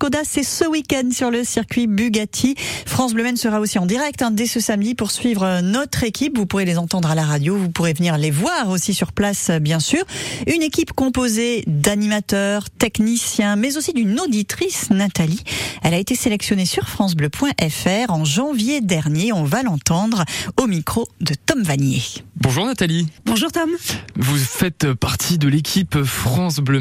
Coda, 0.00 0.20
c'est 0.22 0.44
ce 0.44 0.64
week-end 0.64 1.10
sur 1.10 1.32
le 1.32 1.42
circuit 1.42 1.88
Bugatti. 1.88 2.54
France 2.86 3.14
Bleu 3.14 3.34
sera 3.34 3.58
aussi 3.58 3.80
en 3.80 3.86
direct 3.86 4.22
hein, 4.22 4.30
dès 4.30 4.46
ce 4.46 4.60
samedi 4.60 4.94
pour 4.94 5.10
suivre 5.10 5.42
euh, 5.42 5.60
notre 5.60 6.04
équipe. 6.04 6.38
Vous 6.38 6.46
pourrez 6.46 6.64
les 6.64 6.78
entendre 6.78 7.10
à 7.10 7.16
la 7.16 7.24
radio, 7.24 7.56
vous 7.56 7.68
pourrez 7.68 7.94
venir 7.94 8.16
les 8.16 8.30
voir 8.30 8.68
aussi 8.68 8.94
sur 8.94 9.10
place, 9.10 9.50
euh, 9.50 9.58
bien 9.58 9.80
sûr. 9.80 10.04
Une 10.46 10.62
équipe 10.62 10.92
composée 10.92 11.64
d'animateurs, 11.66 12.70
techniciens, 12.70 13.56
mais 13.56 13.76
aussi 13.76 13.92
d'une 13.92 14.20
auditrice, 14.20 14.90
Nathalie. 14.90 15.42
Elle 15.82 15.94
a 15.94 15.98
été 15.98 16.14
sélectionnée 16.14 16.66
sur 16.66 16.88
francebleu.fr 16.88 18.12
en 18.12 18.24
janvier 18.24 18.80
dernier. 18.80 19.32
On 19.32 19.42
va 19.42 19.64
l'entendre 19.64 20.24
au 20.56 20.68
micro 20.68 21.08
de 21.20 21.34
Tom 21.34 21.64
Vanier. 21.64 22.02
Bonjour 22.40 22.66
Nathalie. 22.66 23.08
Bonjour 23.24 23.50
Tom. 23.50 23.68
Vous 24.14 24.36
faites 24.36 24.92
partie 24.92 25.38
de 25.38 25.48
l'équipe 25.48 26.04
France 26.04 26.60
Bleu 26.60 26.78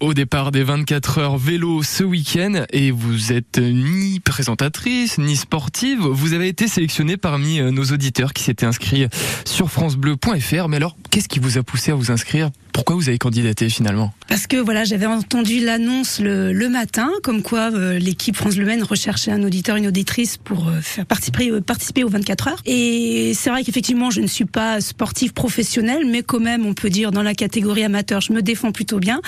au 0.00 0.14
départ 0.14 0.50
des 0.50 0.62
24 0.62 1.18
heures 1.18 1.36
vélo 1.36 1.82
ce 1.82 2.04
week-end 2.04 2.64
et 2.70 2.90
vous 2.90 3.30
êtes 3.30 3.58
ni 3.58 4.18
présentatrice 4.20 5.18
ni 5.18 5.36
sportive. 5.36 6.00
Vous 6.00 6.32
avez 6.32 6.48
été 6.48 6.68
sélectionnée 6.68 7.18
parmi 7.18 7.60
euh, 7.60 7.70
nos 7.70 7.84
auditeurs 7.84 8.32
qui 8.32 8.44
s'étaient 8.44 8.64
inscrits 8.64 9.06
sur 9.44 9.70
francebleu.fr. 9.70 10.68
Mais 10.68 10.76
alors, 10.76 10.96
qu'est-ce 11.10 11.28
qui 11.28 11.38
vous 11.38 11.58
a 11.58 11.62
poussé 11.62 11.90
à 11.90 11.94
vous 11.94 12.10
inscrire? 12.10 12.50
Pourquoi 12.72 12.96
vous 12.96 13.08
avez 13.08 13.18
candidaté 13.18 13.68
finalement? 13.68 14.12
Parce 14.26 14.48
que 14.48 14.56
voilà, 14.56 14.82
j'avais 14.82 15.06
entendu 15.06 15.60
l'annonce 15.60 16.18
le, 16.18 16.52
le, 16.52 16.68
matin, 16.68 17.08
comme 17.22 17.42
quoi 17.42 17.72
euh, 17.72 18.00
l'équipe 18.00 18.34
France 18.34 18.56
Le 18.56 18.82
recherchait 18.82 19.30
un 19.30 19.44
auditeur, 19.44 19.76
une 19.76 19.86
auditrice 19.86 20.38
pour 20.38 20.68
euh, 20.68 20.80
faire 20.80 21.06
participer, 21.06 21.50
euh, 21.50 21.60
participer 21.60 22.02
aux 22.02 22.08
24 22.08 22.48
heures. 22.48 22.62
Et 22.66 23.32
c'est 23.34 23.50
vrai 23.50 23.62
qu'effectivement, 23.62 24.10
je 24.10 24.20
ne 24.20 24.26
suis 24.26 24.44
pas 24.44 24.80
sportive 24.80 24.93
professionnelle, 25.34 26.06
mais 26.06 26.22
quand 26.22 26.40
même, 26.40 26.66
on 26.66 26.74
peut 26.74 26.90
dire 26.90 27.10
dans 27.10 27.22
la 27.22 27.34
catégorie 27.34 27.84
amateur, 27.84 28.20
je 28.20 28.32
me 28.32 28.42
défends 28.42 28.72
plutôt 28.72 28.98
bien. 28.98 29.20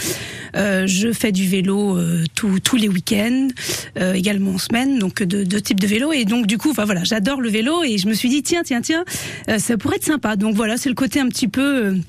je 0.55 1.13
fais 1.13 1.33
du 1.33 1.47
vélo 1.49 1.99
tous 2.35 2.77
les 2.77 2.89
week-ends, 2.89 3.49
également 4.15 4.53
en 4.53 4.59
semaine, 4.59 4.99
donc 4.99 5.23
de 5.23 5.45
deux 5.45 5.61
types 5.61 5.81
de 5.81 5.87
vélo. 5.87 6.13
Et 6.13 6.25
donc 6.25 6.47
du 6.47 6.59
coup, 6.59 6.71
enfin, 6.71 6.85
voilà, 6.85 7.05
j'adore 7.05 7.41
le 7.41 7.49
vélo 7.49 7.83
et 7.85 7.99
je 7.99 8.09
me 8.09 8.15
suis 8.15 8.29
dit 8.29 8.43
tiens, 8.43 8.63
tiens, 8.65 8.81
tiens, 8.81 9.05
ça 9.59 9.77
pourrait 9.77 9.97
être 9.97 10.05
sympa. 10.05 10.37
Donc 10.37 10.55
voilà, 10.55 10.77
c'est 10.77 10.89
le 10.89 10.95
côté 10.95 11.21
un 11.21 11.29
petit 11.29 11.49
peu 11.49 11.67
Mm. 11.67 12.03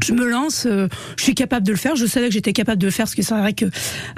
Je 0.00 0.12
me 0.12 0.28
lance, 0.28 0.66
euh, 0.66 0.88
je 1.16 1.24
suis 1.24 1.34
capable 1.34 1.66
de 1.66 1.72
le 1.72 1.78
faire. 1.78 1.96
Je 1.96 2.06
savais 2.06 2.28
que 2.28 2.34
j'étais 2.34 2.52
capable 2.52 2.80
de 2.80 2.86
le 2.86 2.92
faire 2.92 3.04
parce 3.04 3.14
que 3.14 3.22
c'est 3.22 3.34
vrai 3.34 3.52
que 3.52 3.66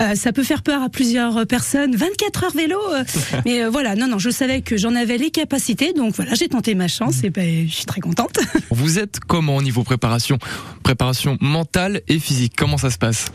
euh, 0.01 0.15
ça 0.15 0.33
peut 0.33 0.43
faire 0.43 0.63
peur 0.63 0.83
à 0.83 0.89
plusieurs 0.89 1.47
personnes. 1.47 1.97
24 1.97 2.45
heures 2.45 2.53
vélo, 2.53 2.79
euh, 2.93 3.05
mais 3.47 3.65
voilà, 3.67 3.97
non, 3.97 4.09
non, 4.09 4.19
je 4.19 4.31
savais 4.31 4.61
que 4.61 4.77
j'en 4.77 4.95
avais 4.95 5.17
les 5.17 5.31
capacités, 5.31 5.93
donc 5.93 6.15
voilà, 6.15 6.35
j'ai 6.35 6.49
tenté 6.49 6.75
ma 6.75 6.89
chance 6.89 7.25
et 7.25 7.31
ben, 7.31 7.67
je 7.69 7.75
suis 7.75 7.87
très 7.87 8.01
contente. 8.01 8.39
Vous 8.71 8.99
êtes 8.99 9.21
comment 9.21 9.57
au 9.57 9.63
niveau 9.63 9.85
préparation, 9.85 10.39
préparation 10.83 11.39
mentale 11.41 12.03
et 12.09 12.19
physique? 12.19 12.55
Comment 12.57 12.79
ça 12.79 12.91
se 12.91 12.99
passe? 12.99 13.27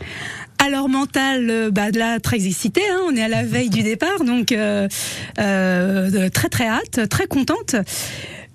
Alors 0.58 0.90
mental, 0.90 1.70
bah 1.72 1.90
là 1.90 2.20
très 2.20 2.46
excité, 2.46 2.82
hein, 2.90 3.00
on 3.08 3.16
est 3.16 3.22
à 3.22 3.28
la 3.28 3.44
veille 3.44 3.70
du 3.70 3.82
départ, 3.82 4.24
donc 4.24 4.48
très 4.48 6.48
très 6.50 6.66
hâte, 6.66 7.08
très 7.08 7.26
contente. 7.26 7.76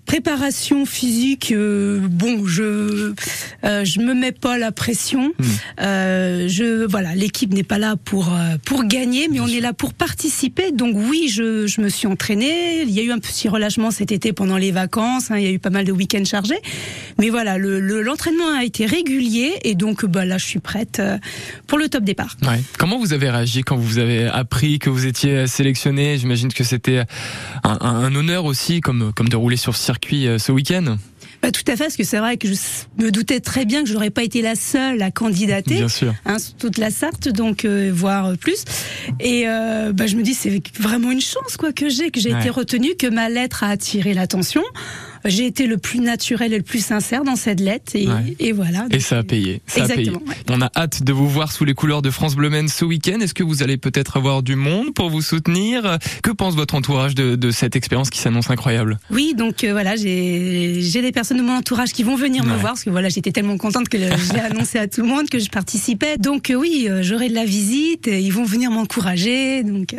Préparation 0.05 0.85
physique, 0.85 1.51
euh, 1.51 1.99
bon, 1.99 2.45
je 2.45 3.13
euh, 3.63 3.83
je 3.83 3.99
me 3.99 4.13
mets 4.13 4.31
pas 4.31 4.57
la 4.59 4.71
pression. 4.71 5.33
Hmm. 5.39 5.43
Euh, 5.81 6.47
je 6.47 6.85
voilà, 6.85 7.15
l'équipe 7.15 7.51
n'est 7.51 7.63
pas 7.63 7.79
là 7.79 7.95
pour 7.95 8.31
euh, 8.31 8.57
pour 8.63 8.83
gagner, 8.83 9.27
mais 9.31 9.39
on 9.39 9.47
est 9.47 9.59
là 9.59 9.73
pour 9.73 9.95
participer. 9.95 10.71
Donc 10.71 10.95
oui, 10.95 11.27
je, 11.33 11.65
je 11.65 11.81
me 11.81 11.89
suis 11.89 12.05
entraînée. 12.05 12.83
Il 12.83 12.91
y 12.91 12.99
a 12.99 13.03
eu 13.03 13.11
un 13.11 13.17
petit 13.17 13.49
relâchement 13.49 13.89
cet 13.89 14.11
été 14.11 14.31
pendant 14.31 14.57
les 14.57 14.71
vacances. 14.71 15.31
Hein, 15.31 15.37
il 15.39 15.43
y 15.43 15.47
a 15.47 15.51
eu 15.51 15.59
pas 15.59 15.71
mal 15.71 15.85
de 15.85 15.91
week-ends 15.91 16.25
chargés, 16.25 16.59
mais 17.17 17.31
voilà, 17.31 17.57
le 17.57 17.79
l'entraînement 17.79 18.53
a 18.55 18.63
été 18.63 18.85
régulier 18.85 19.53
et 19.63 19.73
donc 19.73 20.05
bah 20.05 20.25
là, 20.25 20.37
je 20.37 20.45
suis 20.45 20.59
prête 20.59 21.01
pour 21.65 21.79
le 21.79 21.89
top 21.89 22.03
départ. 22.03 22.37
Ouais. 22.43 22.61
Comment 22.77 22.99
vous 22.99 23.13
avez 23.13 23.29
réagi 23.31 23.63
quand 23.63 23.75
vous 23.75 23.97
avez 23.97 24.27
appris 24.27 24.77
que 24.77 24.91
vous 24.91 25.07
étiez 25.07 25.47
sélectionné 25.47 26.17
J'imagine 26.19 26.53
que 26.53 26.63
c'était 26.63 27.03
un, 27.63 27.77
un, 27.81 28.15
honneur 28.15 28.45
aussi, 28.45 28.81
comme 28.81 29.11
comme 29.13 29.29
de 29.29 29.35
rouler 29.35 29.57
sur 29.57 29.75
circuit 29.75 29.94
euh, 30.13 30.37
ce 30.37 30.51
week-end 30.51 30.97
bah, 31.41 31.51
tout 31.51 31.61
à 31.67 31.75
fait, 31.75 31.83
parce 31.83 31.97
que 31.97 32.03
c'est 32.03 32.17
vrai 32.17 32.37
que 32.37 32.47
je 32.47 32.55
me 32.97 33.11
doutais 33.11 33.39
très 33.39 33.65
bien 33.65 33.83
que 33.83 33.89
je 33.89 33.93
n'aurais 33.93 34.09
pas 34.09 34.23
été 34.23 34.41
la 34.41 34.55
seule 34.55 34.99
à 35.03 35.11
candidater. 35.11 35.75
Bien 35.75 35.89
sûr. 35.89 36.15
Hein, 36.25 36.37
toute 36.57 36.79
la 36.79 36.89
Sarthe, 36.89 37.29
donc 37.29 37.65
euh, 37.65 37.91
voire 37.93 38.35
plus. 38.35 38.63
Et 39.19 39.43
euh, 39.45 39.93
bah, 39.93 40.07
je 40.07 40.15
me 40.15 40.23
dis 40.23 40.33
c'est 40.33 40.59
vraiment 40.79 41.11
une 41.11 41.21
chance 41.21 41.55
quoi 41.57 41.71
que 41.71 41.87
j'ai, 41.87 42.09
que 42.09 42.19
j'ai 42.19 42.31
été 42.31 42.49
retenue, 42.49 42.95
que 42.97 43.05
ma 43.05 43.29
lettre 43.29 43.63
a 43.63 43.69
attiré 43.69 44.15
l'attention 44.15 44.63
j'ai 45.25 45.45
été 45.45 45.67
le 45.67 45.77
plus 45.77 45.99
naturel 45.99 46.53
et 46.53 46.57
le 46.57 46.63
plus 46.63 46.83
sincère 46.83 47.23
dans 47.23 47.35
cette 47.35 47.59
lettre 47.59 47.95
et, 47.95 48.07
et 48.39 48.51
voilà. 48.53 48.85
Et 48.91 48.99
ça 48.99 49.19
a 49.19 49.23
payé. 49.23 49.61
Ça 49.67 49.81
exactement. 49.81 50.17
A 50.17 50.33
payé. 50.33 50.45
On 50.49 50.61
a 50.61 50.71
hâte 50.75 51.03
de 51.03 51.13
vous 51.13 51.27
voir 51.27 51.51
sous 51.51 51.65
les 51.65 51.73
couleurs 51.73 52.01
de 52.01 52.09
France 52.09 52.35
Bleu 52.35 52.45
ce 52.67 52.85
week-end. 52.85 53.19
Est-ce 53.19 53.33
que 53.33 53.43
vous 53.43 53.63
allez 53.63 53.77
peut-être 53.77 54.17
avoir 54.17 54.43
du 54.43 54.55
monde 54.55 54.93
pour 54.93 55.09
vous 55.09 55.21
soutenir? 55.21 55.97
Que 56.21 56.29
pense 56.29 56.55
votre 56.55 56.75
entourage 56.75 57.15
de, 57.15 57.35
de 57.35 57.51
cette 57.51 57.75
expérience 57.75 58.11
qui 58.11 58.19
s'annonce 58.19 58.51
incroyable? 58.51 58.99
Oui, 59.09 59.33
donc 59.35 59.63
euh, 59.63 59.71
voilà, 59.71 59.95
j'ai 59.95 61.01
des 61.01 61.11
personnes 61.11 61.37
de 61.37 61.41
mon 61.41 61.57
entourage 61.57 61.91
qui 61.91 62.03
vont 62.03 62.15
venir 62.15 62.43
me 62.43 62.55
voir 62.55 62.73
parce 62.73 62.83
que 62.83 62.91
voilà, 62.91 63.09
j'étais 63.09 63.31
tellement 63.31 63.57
contente 63.57 63.89
que 63.89 63.97
j'ai 63.97 64.39
annoncé 64.39 64.77
à 64.77 64.87
tout 64.87 65.01
le 65.01 65.07
monde 65.07 65.27
que 65.27 65.39
je 65.39 65.49
participais. 65.49 66.17
Donc 66.17 66.49
euh, 66.51 66.55
oui, 66.55 66.85
euh, 66.87 67.01
j'aurai 67.01 67.29
de 67.29 67.33
la 67.33 67.45
visite, 67.45 68.07
ils 68.07 68.31
vont 68.31 68.45
venir 68.45 68.69
m'encourager, 68.69 69.63
donc 69.63 69.95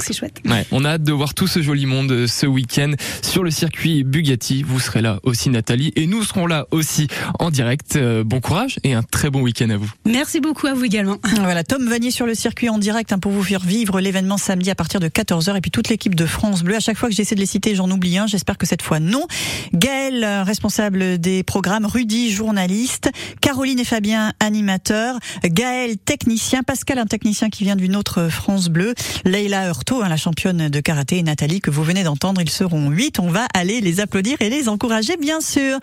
c'est 0.00 0.16
chouette. 0.16 0.40
On 0.70 0.84
a 0.84 0.92
hâte 0.92 1.04
de 1.04 1.12
voir 1.12 1.34
tout 1.34 1.46
ce 1.46 1.60
joli 1.60 1.84
monde 1.84 2.26
ce 2.26 2.46
week-end 2.46 2.92
sur 3.20 3.44
le 3.44 3.50
circuit 3.50 4.02
Bugatti 4.02 4.61
vous 4.66 4.80
serez 4.80 5.02
là 5.02 5.20
aussi 5.22 5.50
Nathalie 5.50 5.92
et 5.96 6.06
nous 6.06 6.22
serons 6.22 6.46
là 6.46 6.66
aussi 6.70 7.08
en 7.38 7.50
direct. 7.50 7.96
Euh, 7.96 8.24
bon 8.24 8.40
courage 8.40 8.78
et 8.84 8.94
un 8.94 9.02
très 9.02 9.30
bon 9.30 9.42
week-end 9.42 9.70
à 9.70 9.76
vous. 9.76 9.90
Merci 10.06 10.40
beaucoup 10.40 10.66
à 10.66 10.74
vous 10.74 10.84
également. 10.84 11.16
Voilà, 11.42 11.64
Tom 11.64 11.88
Vanier 11.88 12.10
sur 12.10 12.26
le 12.26 12.34
circuit 12.34 12.68
en 12.68 12.78
direct 12.78 13.12
hein, 13.12 13.18
pour 13.18 13.32
vous 13.32 13.42
faire 13.42 13.60
vivre 13.60 14.00
l'événement 14.00 14.36
samedi 14.36 14.70
à 14.70 14.74
partir 14.74 15.00
de 15.00 15.08
14h 15.08 15.56
et 15.56 15.60
puis 15.60 15.70
toute 15.70 15.88
l'équipe 15.88 16.14
de 16.14 16.26
France 16.26 16.62
Bleu. 16.62 16.76
À 16.76 16.80
chaque 16.80 16.96
fois 16.96 17.08
que 17.08 17.14
j'essaie 17.14 17.34
de 17.34 17.40
les 17.40 17.46
citer, 17.46 17.74
j'en 17.74 17.90
oublie 17.90 18.18
un. 18.18 18.26
J'espère 18.26 18.58
que 18.58 18.66
cette 18.66 18.82
fois 18.82 19.00
non. 19.00 19.26
Gaël, 19.74 20.22
euh, 20.24 20.44
responsable 20.44 21.18
des 21.18 21.42
programmes, 21.42 21.86
Rudy, 21.86 22.30
journaliste, 22.30 23.10
Caroline 23.40 23.78
et 23.78 23.84
Fabien, 23.84 24.32
animateurs, 24.40 25.18
Gaël, 25.44 25.96
technicien, 25.98 26.62
Pascal, 26.62 26.98
un 26.98 27.06
technicien 27.06 27.50
qui 27.50 27.64
vient 27.64 27.76
d'une 27.76 27.96
autre 27.96 28.28
France 28.28 28.68
Bleu, 28.68 28.94
Leila 29.24 29.68
Hurto, 29.68 30.02
hein, 30.02 30.08
la 30.08 30.16
championne 30.16 30.68
de 30.68 30.80
karaté 30.80 31.18
et 31.18 31.22
Nathalie 31.22 31.60
que 31.60 31.70
vous 31.70 31.82
venez 31.82 32.04
d'entendre. 32.04 32.40
Ils 32.40 32.50
seront 32.50 32.90
huit. 32.90 33.18
On 33.18 33.28
va 33.28 33.46
aller 33.54 33.80
les 33.80 34.00
applaudir 34.00 34.36
et 34.40 34.48
les 34.52 34.68
encourager, 34.68 35.16
bien 35.16 35.40
sûr. 35.40 35.80